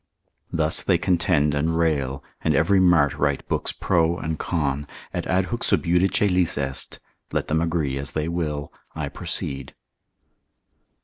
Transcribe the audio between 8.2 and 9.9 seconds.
will, I proceed.